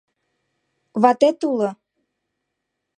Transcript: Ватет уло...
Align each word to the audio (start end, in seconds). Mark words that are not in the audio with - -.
Ватет 1.01 1.39
уло... 1.49 1.69